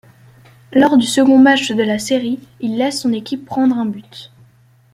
[0.73, 4.31] Lors du second match de la série, il laisse son équipe prendre un but.